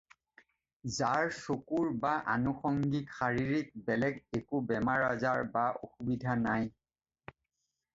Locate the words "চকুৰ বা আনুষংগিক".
1.39-3.15